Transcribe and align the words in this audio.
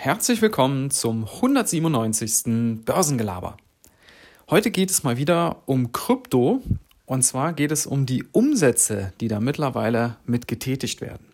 herzlich 0.00 0.42
willkommen 0.42 0.90
zum 0.90 1.24
197. 1.24 2.84
Börsengelaber. 2.84 3.56
Heute 4.50 4.70
geht 4.70 4.90
es 4.90 5.04
mal 5.04 5.16
wieder 5.16 5.62
um 5.66 5.92
Krypto 5.92 6.62
und 7.06 7.22
zwar 7.22 7.54
geht 7.54 7.72
es 7.72 7.86
um 7.86 8.04
die 8.04 8.24
Umsätze, 8.32 9.12
die 9.20 9.28
da 9.28 9.40
mittlerweile 9.40 10.16
mit 10.26 10.48
getätigt 10.48 11.00
werden. 11.00 11.32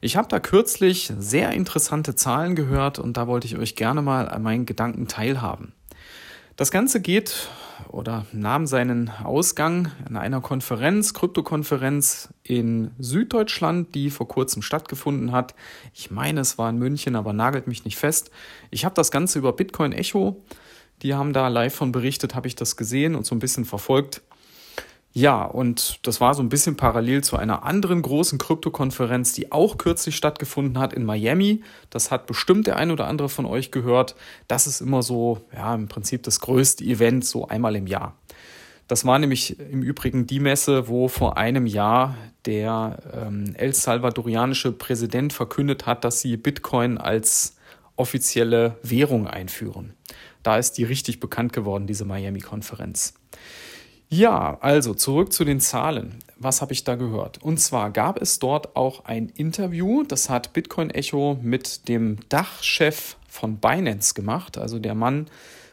Ich 0.00 0.16
habe 0.16 0.28
da 0.28 0.38
kürzlich 0.38 1.12
sehr 1.18 1.50
interessante 1.52 2.14
Zahlen 2.14 2.54
gehört 2.54 2.98
und 2.98 3.16
da 3.16 3.26
wollte 3.26 3.46
ich 3.46 3.58
euch 3.58 3.74
gerne 3.74 4.00
mal 4.00 4.28
an 4.28 4.42
meinen 4.42 4.66
Gedanken 4.66 5.08
teilhaben. 5.08 5.72
Das 6.56 6.70
Ganze 6.70 7.00
geht 7.00 7.48
oder 7.88 8.26
nahm 8.32 8.66
seinen 8.66 9.10
Ausgang 9.10 9.90
in 10.08 10.16
einer 10.16 10.40
Konferenz, 10.40 11.14
Kryptokonferenz 11.14 12.28
in 12.42 12.90
Süddeutschland, 12.98 13.94
die 13.94 14.10
vor 14.10 14.28
kurzem 14.28 14.62
stattgefunden 14.62 15.32
hat. 15.32 15.54
Ich 15.94 16.10
meine, 16.10 16.40
es 16.40 16.58
war 16.58 16.70
in 16.70 16.78
München, 16.78 17.16
aber 17.16 17.32
nagelt 17.32 17.66
mich 17.66 17.84
nicht 17.84 17.96
fest. 17.96 18.30
Ich 18.70 18.84
habe 18.84 18.94
das 18.94 19.10
Ganze 19.10 19.38
über 19.38 19.52
Bitcoin 19.52 19.92
Echo, 19.92 20.42
die 21.02 21.14
haben 21.14 21.32
da 21.32 21.48
live 21.48 21.74
von 21.74 21.92
berichtet, 21.92 22.34
habe 22.34 22.46
ich 22.46 22.56
das 22.56 22.76
gesehen 22.76 23.14
und 23.14 23.26
so 23.26 23.34
ein 23.34 23.40
bisschen 23.40 23.64
verfolgt. 23.64 24.22
Ja, 25.14 25.44
und 25.44 25.98
das 26.06 26.22
war 26.22 26.32
so 26.32 26.42
ein 26.42 26.48
bisschen 26.48 26.76
parallel 26.76 27.22
zu 27.22 27.36
einer 27.36 27.64
anderen 27.64 28.00
großen 28.00 28.38
Krypto-Konferenz, 28.38 29.34
die 29.34 29.52
auch 29.52 29.76
kürzlich 29.76 30.16
stattgefunden 30.16 30.78
hat 30.78 30.94
in 30.94 31.04
Miami. 31.04 31.62
Das 31.90 32.10
hat 32.10 32.26
bestimmt 32.26 32.66
der 32.66 32.76
ein 32.76 32.90
oder 32.90 33.06
andere 33.06 33.28
von 33.28 33.44
euch 33.44 33.70
gehört. 33.70 34.14
Das 34.48 34.66
ist 34.66 34.80
immer 34.80 35.02
so, 35.02 35.44
ja, 35.52 35.74
im 35.74 35.88
Prinzip 35.88 36.22
das 36.22 36.40
größte 36.40 36.82
Event, 36.84 37.26
so 37.26 37.46
einmal 37.46 37.76
im 37.76 37.86
Jahr. 37.86 38.16
Das 38.88 39.04
war 39.04 39.18
nämlich 39.18 39.58
im 39.60 39.82
Übrigen 39.82 40.26
die 40.26 40.40
Messe, 40.40 40.88
wo 40.88 41.08
vor 41.08 41.36
einem 41.36 41.66
Jahr 41.66 42.16
der 42.46 42.98
ähm, 43.14 43.54
El 43.54 43.74
Salvadorianische 43.74 44.72
Präsident 44.72 45.34
verkündet 45.34 45.84
hat, 45.84 46.04
dass 46.04 46.20
sie 46.20 46.38
Bitcoin 46.38 46.96
als 46.96 47.56
offizielle 47.96 48.78
Währung 48.82 49.26
einführen. 49.26 49.92
Da 50.42 50.56
ist 50.56 50.72
die 50.72 50.84
richtig 50.84 51.20
bekannt 51.20 51.52
geworden, 51.52 51.86
diese 51.86 52.04
Miami-Konferenz. 52.04 53.14
Ja, 54.12 54.58
also 54.60 54.92
zurück 54.92 55.32
zu 55.32 55.42
den 55.42 55.58
Zahlen. 55.58 56.18
Was 56.36 56.60
habe 56.60 56.74
ich 56.74 56.84
da 56.84 56.96
gehört? 56.96 57.42
Und 57.42 57.58
zwar 57.58 57.90
gab 57.90 58.20
es 58.20 58.38
dort 58.38 58.76
auch 58.76 59.06
ein 59.06 59.30
Interview, 59.30 60.02
das 60.02 60.28
hat 60.28 60.52
Bitcoin 60.52 60.90
Echo 60.90 61.38
mit 61.40 61.88
dem 61.88 62.18
Dachchef 62.28 63.16
von 63.26 63.56
Binance 63.56 64.12
gemacht. 64.12 64.58
Also 64.58 64.78
der 64.78 64.94
Mann 64.94 65.28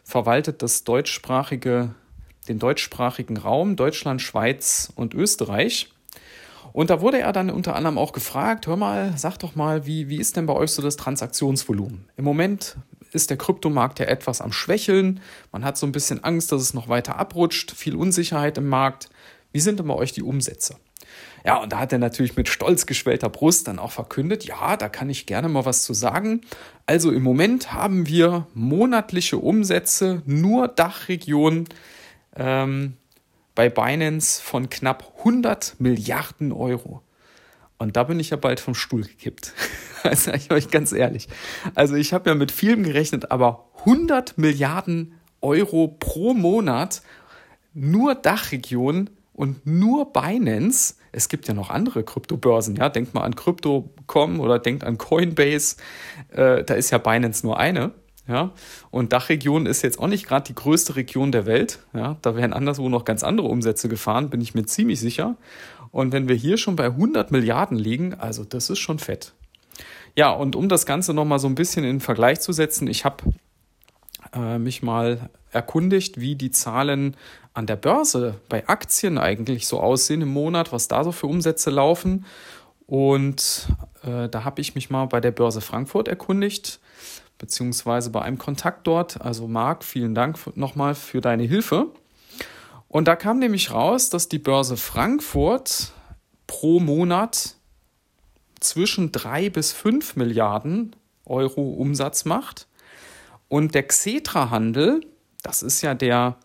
verwaltet 0.06 0.62
das 0.62 0.86
deutschsprachige, 0.86 1.94
den 2.48 2.60
deutschsprachigen 2.60 3.36
Raum, 3.36 3.76
Deutschland, 3.76 4.22
Schweiz 4.22 4.90
und 4.95 5.14
Österreich. 5.14 5.90
Und 6.72 6.92
da 6.92 7.02
wurde 7.02 7.20
er 7.20 7.34
dann 7.34 7.50
unter 7.50 7.76
anderem 7.76 7.98
auch 7.98 8.14
gefragt, 8.14 8.67
hör 8.67 8.78
mal, 8.78 9.12
sag 9.17 9.38
doch 9.40 9.56
mal, 9.56 9.86
wie, 9.86 10.08
wie 10.08 10.17
ist 10.17 10.38
denn 10.38 10.45
bei 10.45 10.54
euch 10.54 10.72
so 10.72 10.82
das 10.82 10.95
Transaktionsvolumen? 10.95 12.06
Im 12.16 12.23
Moment 12.23 12.78
ist 13.12 13.30
der 13.30 13.38
Kryptomarkt 13.38 14.00
ja 14.00 14.06
etwas 14.06 14.42
am 14.42 14.52
Schwächeln. 14.52 15.20
Man 15.52 15.64
hat 15.64 15.78
so 15.78 15.86
ein 15.86 15.92
bisschen 15.92 16.24
Angst, 16.24 16.52
dass 16.52 16.62
es 16.62 16.74
noch 16.74 16.90
weiter 16.90 17.18
abrutscht, 17.18 17.72
viel 17.72 17.96
Unsicherheit 17.96 18.58
im 18.58 18.68
Markt. 18.68 19.10
Wie 19.52 19.60
sind 19.60 19.80
denn 19.80 19.88
bei 19.88 19.96
euch 19.96 20.12
die 20.12 20.24
Umsätze? 20.24 20.76
Ja, 21.46 21.58
und 21.58 21.72
da 21.72 21.80
hat 21.80 21.94
er 21.94 22.00
natürlich 22.00 22.36
mit 22.36 22.50
stolz 22.50 22.86
geschwellter 22.86 23.30
Brust 23.30 23.68
dann 23.68 23.80
auch 23.80 23.92
verkündet, 23.92 24.44
ja, 24.46 24.78
da 24.78 24.90
kann 24.90 25.10
ich 25.10 25.26
gerne 25.26 25.48
mal 25.48 25.66
was 25.66 25.84
zu 25.84 25.94
sagen. 25.94 26.42
Also 26.86 27.12
im 27.12 27.24
Moment 27.24 27.72
haben 27.74 28.08
wir 28.08 28.48
monatliche 28.54 29.38
Umsätze, 29.38 30.22
nur 30.26 30.68
Dachregion 30.68 31.66
ähm, 32.36 32.98
bei 33.56 33.70
Binance 33.70 34.42
von 34.42 34.70
knapp 34.70 35.14
100 35.20 35.76
Milliarden 35.80 36.52
Euro. 36.52 37.02
Und 37.78 37.96
da 37.96 38.04
bin 38.04 38.20
ich 38.20 38.32
ja 38.32 38.38
bald 38.38 38.60
vom 38.60 38.76
Stuhl 38.76 39.04
gekippt. 39.04 39.54
Das 40.03 40.25
sage 40.25 40.38
ich 40.38 40.52
euch 40.52 40.69
ganz 40.69 40.92
ehrlich. 40.92 41.28
Also 41.75 41.95
ich 41.95 42.14
habe 42.14 42.30
ja 42.30 42.36
mit 42.36 42.52
vielem 42.52 42.83
gerechnet, 42.83 43.32
aber 43.32 43.70
100 43.80 44.37
Milliarden 44.37 45.20
Euro 45.42 45.87
pro 45.99 46.33
Monat 46.33 47.02
nur 47.73 48.15
Dachregion 48.15 49.09
und 49.33 49.65
nur 49.65 50.11
Binance. 50.11 50.95
Es 51.11 51.30
gibt 51.30 51.48
ja 51.48 51.54
noch 51.54 51.70
andere 51.70 52.04
Kryptobörsen, 52.04 52.76
ja. 52.76 52.89
Denkt 52.89 53.14
mal 53.14 53.21
an 53.21 53.36
Crypto.com 53.36 54.39
oder 54.39 54.59
denkt 54.59 54.83
an 54.83 54.98
Coinbase. 54.98 55.77
Äh, 56.30 56.64
da 56.64 56.73
ist 56.73 56.89
ja 56.92 56.98
Binance 56.98 57.45
nur 57.45 57.58
eine. 57.58 57.92
Ja, 58.27 58.52
und 58.92 59.11
Dachregion 59.11 59.65
ist 59.65 59.82
jetzt 59.82 59.98
auch 59.98 60.08
nicht 60.08 60.27
gerade 60.27 60.45
die 60.45 60.54
größte 60.54 60.95
Region 60.95 61.32
der 61.32 61.48
Welt. 61.48 61.80
Ja, 61.93 62.17
da 62.21 62.36
werden 62.36 62.54
anderswo 62.54 62.88
noch 62.88 63.04
ganz 63.04 63.23
andere 63.23 63.48
Umsätze 63.48 63.89
gefahren, 63.89 64.30
bin 64.30 64.39
ich 64.39 64.54
mir 64.54 64.65
ziemlich 64.65 64.99
sicher. 64.99 65.36
Und 65.89 66.11
wenn 66.11 66.27
wir 66.27 66.36
hier 66.36 66.58
schon 66.58 66.76
bei 66.76 66.86
100 66.86 67.32
Milliarden 67.32 67.76
liegen, 67.76 68.14
also 68.14 68.43
das 68.43 68.70
ist 68.70 68.77
schon 68.77 68.99
fett. 68.99 69.33
Ja, 70.15 70.31
und 70.31 70.55
um 70.55 70.70
das 70.70 70.86
Ganze 70.86 71.14
nochmal 71.14 71.39
so 71.39 71.47
ein 71.47 71.55
bisschen 71.55 71.83
in 71.83 71.99
Vergleich 71.99 72.39
zu 72.42 72.52
setzen, 72.52 72.87
ich 72.87 73.05
habe 73.05 73.23
äh, 74.33 74.58
mich 74.58 74.83
mal 74.83 75.30
erkundigt, 75.52 76.20
wie 76.20 76.36
die 76.36 76.52
Zahlen 76.52 77.15
an 77.53 77.65
der 77.65 77.75
Börse 77.75 78.36
bei 78.47 78.67
Aktien 78.67 79.17
eigentlich 79.17 79.67
so 79.67 79.80
aussehen 79.80 80.21
im 80.21 80.30
Monat, 80.30 80.71
was 80.71 80.87
da 80.87 81.03
so 81.03 81.11
für 81.11 81.27
Umsätze 81.27 81.70
laufen. 81.70 82.25
Und 82.86 83.67
äh, 84.03 84.30
da 84.30 84.43
habe 84.43 84.61
ich 84.61 84.75
mich 84.75 84.89
mal 84.89 85.05
bei 85.05 85.20
der 85.20 85.31
Börse 85.31 85.61
Frankfurt 85.61 86.08
erkundigt, 86.08 86.80
beziehungsweise 87.37 88.09
bei 88.09 88.21
einem 88.21 88.37
Kontakt 88.37 88.87
dort. 88.87 89.21
Also 89.21 89.47
Marc, 89.47 89.83
vielen 89.83 90.15
Dank 90.15 90.39
nochmal 90.55 90.95
für 90.95 91.21
deine 91.21 91.43
Hilfe. 91.43 91.87
Und 92.87 93.08
da 93.08 93.15
kam 93.15 93.39
nämlich 93.39 93.71
raus, 93.71 94.09
dass 94.09 94.30
die 94.30 94.39
Börse 94.39 94.76
Frankfurt 94.76 95.93
pro 96.47 96.80
Monat 96.80 97.55
zwischen 98.59 99.11
drei 99.11 99.49
bis 99.49 99.71
fünf 99.71 100.15
Milliarden 100.15 100.95
Euro 101.25 101.61
Umsatz 101.61 102.25
macht. 102.25 102.67
Und 103.47 103.75
der 103.75 103.83
Xetra-Handel, 103.83 105.02
das 105.42 105.64
ist 105.64 105.81
ja 105.81 105.93
der 105.93 106.37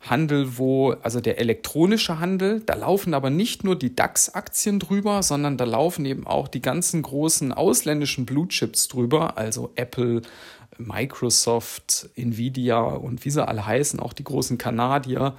Handel, 0.00 0.56
wo, 0.56 0.92
also 1.02 1.20
der 1.20 1.38
elektronische 1.38 2.18
Handel, 2.18 2.60
da 2.60 2.74
laufen 2.74 3.12
aber 3.12 3.28
nicht 3.28 3.64
nur 3.64 3.76
die 3.76 3.94
DAX-Aktien 3.94 4.78
drüber, 4.78 5.22
sondern 5.22 5.58
da 5.58 5.64
laufen 5.64 6.06
eben 6.06 6.26
auch 6.26 6.48
die 6.48 6.62
ganzen 6.62 7.02
großen 7.02 7.52
ausländischen 7.52 8.24
Blue 8.24 8.48
Chips 8.48 8.88
drüber, 8.88 9.36
also 9.36 9.70
Apple, 9.74 10.22
Microsoft, 10.78 12.08
Nvidia 12.16 12.80
und 12.80 13.26
wie 13.26 13.30
sie 13.30 13.46
alle 13.46 13.66
heißen, 13.66 14.00
auch 14.00 14.14
die 14.14 14.24
großen 14.24 14.56
Kanadier. 14.56 15.36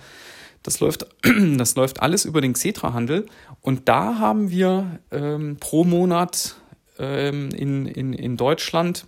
Das 0.64 0.80
läuft, 0.80 1.08
das 1.58 1.76
läuft 1.76 2.02
alles 2.02 2.26
über 2.26 2.42
den 2.42 2.54
Xetra-Handel. 2.54 3.28
Und 3.62 3.90
da 3.90 4.20
haben 4.20 4.50
wir 4.52 5.00
ähm, 5.12 5.58
pro 5.60 5.84
Monat 5.84 6.56
ähm, 7.00 7.50
in, 7.50 7.88
in, 7.88 8.14
in 8.14 8.38
Deutschland 8.38 9.06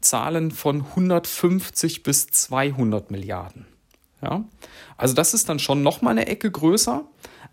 Zahlen 0.00 0.50
von 0.50 0.82
150 0.82 2.02
bis 2.02 2.28
200 2.28 3.10
Milliarden. 3.10 3.66
Ja? 4.22 4.44
Also 4.96 5.14
das 5.14 5.34
ist 5.34 5.48
dann 5.48 5.58
schon 5.58 5.82
noch 5.82 6.02
mal 6.02 6.10
eine 6.10 6.26
Ecke 6.26 6.50
größer. 6.50 7.04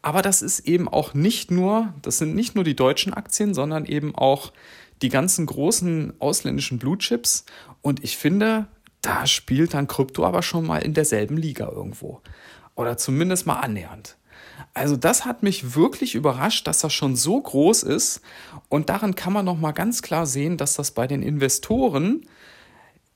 Aber 0.01 0.21
das 0.21 0.43
ist 0.43 0.59
eben 0.67 0.87
auch 0.87 1.15
nicht 1.15 1.49
nur, 1.49 1.93
das 2.03 2.19
sind 2.19 2.35
nicht 2.35 2.53
nur 2.53 2.63
die 2.63 2.75
deutschen 2.75 3.13
Aktien, 3.13 3.55
sondern 3.55 3.85
eben 3.85 4.13
auch 4.13 4.53
die 5.01 5.09
ganzen 5.09 5.47
großen 5.47 6.13
ausländischen 6.19 6.77
Blue 6.77 6.97
Chips. 6.97 7.45
Und 7.81 8.03
ich 8.03 8.17
finde, 8.17 8.67
da 9.05 9.27
spielt 9.27 9.75
dann 9.75 9.87
Krypto 9.87 10.25
aber 10.25 10.41
schon 10.41 10.65
mal 10.65 10.79
in 10.79 10.93
derselben 10.93 11.37
Liga 11.37 11.69
irgendwo. 11.69 12.21
Oder 12.73 12.97
zumindest 12.97 13.45
mal 13.45 13.59
annähernd. 13.59 14.17
Also 14.73 14.97
das 14.97 15.25
hat 15.25 15.43
mich 15.43 15.75
wirklich 15.75 16.15
überrascht, 16.15 16.65
dass 16.67 16.79
das 16.79 16.91
schon 16.93 17.15
so 17.15 17.39
groß 17.39 17.83
ist. 17.83 18.21
Und 18.67 18.89
daran 18.89 19.15
kann 19.15 19.31
man 19.31 19.45
noch 19.45 19.59
mal 19.59 19.73
ganz 19.73 20.01
klar 20.01 20.25
sehen, 20.25 20.57
dass 20.57 20.73
das 20.73 20.91
bei 20.91 21.07
den 21.07 21.21
Investoren 21.21 22.25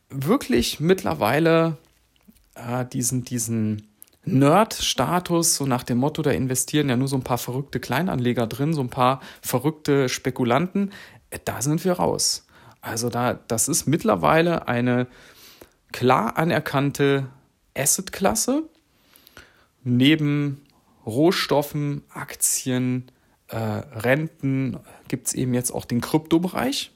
wirklich 0.10 0.80
mittlerweile 0.80 1.78
äh, 2.56 2.86
diesen, 2.86 3.24
diesen 3.24 3.88
Nerd-Status, 4.26 5.56
so 5.56 5.66
nach 5.66 5.84
dem 5.84 5.98
Motto, 5.98 6.22
da 6.22 6.32
investieren 6.32 6.90
ja 6.90 6.98
nur 6.98 7.08
so 7.08 7.16
ein 7.16 7.24
paar 7.24 7.38
verrückte 7.38 7.80
Kleinanleger 7.80 8.46
drin, 8.46 8.74
so 8.74 8.82
ein 8.82 8.90
paar 8.90 9.22
verrückte 9.42 10.08
Spekulanten, 10.08 10.92
äh, 11.32 11.40
da 11.44 11.62
sind 11.62 11.84
wir 11.84 11.94
raus. 11.94 12.46
Also 12.82 13.10
da, 13.10 13.34
das 13.34 13.68
ist 13.68 13.88
mittlerweile 13.88 14.68
eine 14.68 15.08
klar 15.92 16.38
anerkannte 16.38 17.28
Asset-Klasse. 17.76 18.64
Neben 19.84 20.62
Rohstoffen, 21.06 22.04
Aktien, 22.10 23.12
äh, 23.48 23.58
Renten 23.58 24.78
gibt 25.08 25.28
es 25.28 25.34
eben 25.34 25.54
jetzt 25.54 25.72
auch 25.72 25.86
den 25.86 26.02
Kryptobereich. 26.02 26.92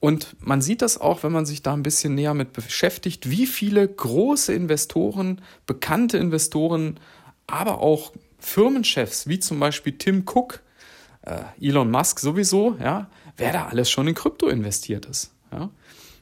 Und 0.00 0.34
man 0.40 0.62
sieht 0.62 0.82
das 0.82 0.98
auch, 0.98 1.22
wenn 1.22 1.32
man 1.32 1.44
sich 1.46 1.62
da 1.62 1.74
ein 1.74 1.82
bisschen 1.82 2.14
näher 2.14 2.34
mit 2.34 2.52
beschäftigt, 2.54 3.28
wie 3.30 3.46
viele 3.46 3.86
große 3.86 4.52
Investoren, 4.52 5.42
bekannte 5.66 6.16
Investoren, 6.16 6.98
aber 7.46 7.80
auch 7.80 8.12
Firmenchefs, 8.38 9.26
wie 9.28 9.38
zum 9.38 9.60
Beispiel 9.60 9.98
Tim 9.98 10.24
Cook, 10.26 10.60
äh, 11.22 11.42
Elon 11.60 11.90
Musk 11.90 12.18
sowieso, 12.20 12.76
ja, 12.80 13.10
wer 13.36 13.52
da 13.52 13.66
alles 13.66 13.90
schon 13.90 14.08
in 14.08 14.14
Krypto 14.14 14.48
investiert 14.48 15.04
ist. 15.04 15.32
Ja. 15.52 15.68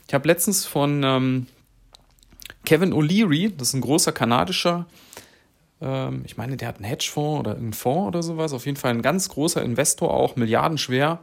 Ich 0.09 0.15
habe 0.15 0.27
letztens 0.27 0.67
von 0.67 1.03
ähm, 1.05 1.47
Kevin 2.69 2.93
O'Leary, 2.93 3.51
das 3.57 3.69
ist 3.69 3.75
ein 3.75 3.81
großer 3.81 4.13
kanadischer, 4.13 4.85
ähm, 5.81 6.23
ich 6.27 6.37
meine, 6.37 6.59
der 6.59 6.69
hat 6.69 6.77
einen 6.77 6.85
Hedgefonds 6.85 7.41
oder 7.41 7.57
einen 7.57 7.73
Fonds 7.73 8.09
oder 8.09 8.23
sowas, 8.23 8.53
auf 8.53 8.67
jeden 8.67 8.77
Fall 8.77 8.91
ein 8.91 9.01
ganz 9.01 9.31
großer 9.31 9.63
Investor, 9.63 10.13
auch 10.13 10.37
milliardenschwer. 10.37 11.21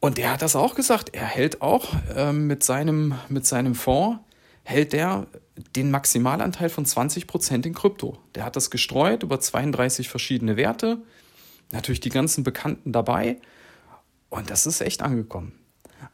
Und 0.00 0.18
der 0.18 0.32
hat 0.32 0.42
das 0.42 0.56
auch 0.56 0.74
gesagt. 0.74 1.14
Er 1.14 1.24
hält 1.24 1.62
auch 1.62 1.94
äh, 2.16 2.32
mit, 2.32 2.64
seinem, 2.64 3.14
mit 3.28 3.46
seinem 3.46 3.76
Fonds, 3.76 4.18
hält 4.64 4.92
der 4.92 5.28
den 5.76 5.92
Maximalanteil 5.92 6.68
von 6.68 6.84
20% 6.84 7.64
in 7.64 7.72
Krypto. 7.72 8.18
Der 8.34 8.44
hat 8.44 8.56
das 8.56 8.72
gestreut 8.72 9.22
über 9.22 9.38
32 9.38 10.08
verschiedene 10.08 10.56
Werte. 10.56 10.98
Natürlich 11.70 12.00
die 12.00 12.08
ganzen 12.08 12.42
Bekannten 12.42 12.90
dabei. 12.90 13.36
Und 14.30 14.50
das 14.50 14.66
ist 14.66 14.80
echt 14.80 15.00
angekommen. 15.00 15.57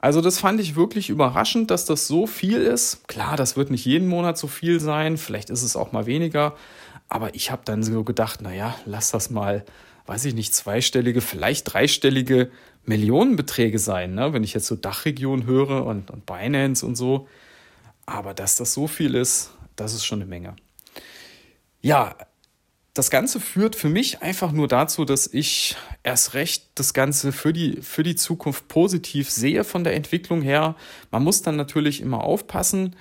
Also 0.01 0.21
das 0.21 0.39
fand 0.39 0.61
ich 0.61 0.77
wirklich 0.77 1.09
überraschend, 1.09 1.71
dass 1.71 1.85
das 1.85 2.07
so 2.07 2.27
viel 2.27 2.59
ist. 2.59 3.09
Klar, 3.09 3.37
das 3.37 3.57
wird 3.57 3.71
nicht 3.71 3.85
jeden 3.85 4.09
Monat 4.09 4.37
so 4.39 4.47
viel 4.47 4.81
sein, 4.81 5.17
vielleicht 5.17 5.51
ist 5.51 5.63
es 5.63 5.77
auch 5.77 5.93
mal 5.93 6.07
weniger, 6.07 6.55
aber 7.09 7.35
ich 7.35 7.51
habe 7.51 7.63
dann 7.65 7.83
so 7.83 8.05
gedacht, 8.05 8.43
naja, 8.43 8.75
lass 8.87 9.11
das 9.11 9.31
mal, 9.31 9.65
weiß 10.07 10.25
ich 10.27 10.35
nicht, 10.35 10.55
zweistellige, 10.55 11.21
vielleicht 11.21 11.73
dreistellige 11.73 12.51
Millionenbeträge 12.85 13.79
sein, 13.79 14.15
ne? 14.15 14.33
wenn 14.33 14.45
ich 14.45 14.55
jetzt 14.55 14.67
so 14.67 14.77
Dachregion 14.77 15.47
höre 15.47 15.87
und, 15.87 16.11
und 16.11 16.27
Binance 16.27 16.85
und 16.85 16.97
so. 16.97 17.29
Aber 18.07 18.35
dass 18.35 18.57
das 18.57 18.75
so 18.75 18.87
viel 18.87 19.15
ist, 19.15 19.53
das 19.77 19.95
ist 19.95 20.05
schon 20.05 20.21
eine 20.21 20.29
Menge. 20.29 20.55
Ja, 21.81 22.15
das 22.95 23.11
Ganze 23.11 23.41
führt 23.41 23.75
für 23.75 23.89
mich 23.89 24.23
einfach 24.23 24.53
nur 24.53 24.69
dazu, 24.69 25.05
dass 25.05 25.27
ich 25.27 25.77
erst 26.05 26.35
recht 26.35 26.69
das 26.77 26.95
Ganze 26.95 27.33
für 27.33 27.53
die, 27.53 27.83
für 27.83 28.05
die 28.05 28.15
Zukunft 28.15 28.69
positiv 28.69 29.31
sehe 29.31 29.65
von 29.65 29.83
der 29.83 29.95
Entwicklung 29.95 30.43
her. 30.43 30.77
Man 31.11 31.25
muss 31.25 31.43
dann 31.43 31.57
natürlich 31.57 32.01
immer 32.01 32.23
aufpassen. 32.23 32.95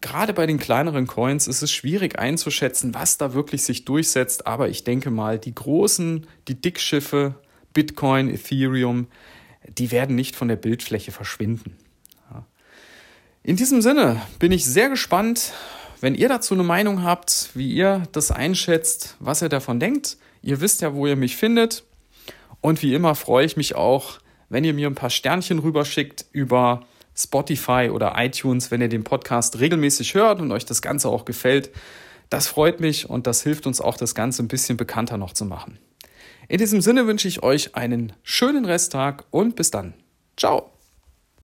Gerade 0.00 0.32
bei 0.32 0.46
den 0.46 0.58
kleineren 0.58 1.06
Coins 1.06 1.46
ist 1.48 1.60
es 1.60 1.70
schwierig 1.70 2.18
einzuschätzen, 2.18 2.94
was 2.94 3.18
da 3.18 3.34
wirklich 3.34 3.62
sich 3.62 3.84
durchsetzt. 3.84 4.46
Aber 4.46 4.70
ich 4.70 4.84
denke 4.84 5.10
mal, 5.10 5.38
die 5.38 5.54
großen, 5.54 6.26
die 6.48 6.58
Dickschiffe, 6.58 7.34
Bitcoin, 7.74 8.30
Ethereum, 8.30 9.08
die 9.68 9.90
werden 9.90 10.16
nicht 10.16 10.34
von 10.34 10.48
der 10.48 10.56
Bildfläche 10.56 11.12
verschwinden. 11.12 11.76
In 13.42 13.56
diesem 13.56 13.82
Sinne 13.82 14.20
bin 14.38 14.52
ich 14.52 14.64
sehr 14.64 14.88
gespannt, 14.88 15.52
wenn 16.00 16.14
ihr 16.14 16.28
dazu 16.28 16.54
eine 16.54 16.62
Meinung 16.62 17.02
habt, 17.02 17.50
wie 17.54 17.72
ihr 17.72 18.04
das 18.12 18.30
einschätzt, 18.30 19.16
was 19.20 19.42
ihr 19.42 19.48
davon 19.48 19.80
denkt, 19.80 20.16
ihr 20.42 20.60
wisst 20.60 20.80
ja, 20.80 20.94
wo 20.94 21.06
ihr 21.06 21.16
mich 21.16 21.36
findet. 21.36 21.84
Und 22.60 22.82
wie 22.82 22.94
immer 22.94 23.14
freue 23.14 23.46
ich 23.46 23.56
mich 23.56 23.74
auch, 23.74 24.18
wenn 24.48 24.64
ihr 24.64 24.74
mir 24.74 24.88
ein 24.88 24.94
paar 24.94 25.10
Sternchen 25.10 25.58
rüberschickt 25.58 26.26
über 26.32 26.86
Spotify 27.14 27.90
oder 27.92 28.14
iTunes, 28.16 28.70
wenn 28.70 28.80
ihr 28.80 28.88
den 28.88 29.04
Podcast 29.04 29.58
regelmäßig 29.58 30.14
hört 30.14 30.40
und 30.40 30.52
euch 30.52 30.64
das 30.64 30.82
Ganze 30.82 31.08
auch 31.08 31.24
gefällt. 31.24 31.70
Das 32.30 32.46
freut 32.46 32.80
mich 32.80 33.08
und 33.08 33.26
das 33.26 33.42
hilft 33.42 33.66
uns 33.66 33.80
auch, 33.80 33.96
das 33.96 34.14
Ganze 34.14 34.42
ein 34.42 34.48
bisschen 34.48 34.76
bekannter 34.76 35.16
noch 35.16 35.32
zu 35.32 35.44
machen. 35.44 35.78
In 36.48 36.58
diesem 36.58 36.80
Sinne 36.80 37.06
wünsche 37.06 37.28
ich 37.28 37.42
euch 37.42 37.74
einen 37.74 38.12
schönen 38.22 38.64
Resttag 38.64 39.24
und 39.30 39.56
bis 39.56 39.70
dann. 39.70 39.94
Ciao. 40.36 40.77